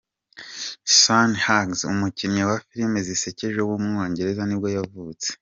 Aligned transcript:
Sean 0.97 1.31
Hughes, 1.45 1.81
umukinnyi 1.91 2.41
wa 2.49 2.57
filime 2.67 2.97
zisekeje 3.07 3.59
w’umwongereza 3.63 4.41
nibwo 4.45 4.67
yavutse. 4.77 5.27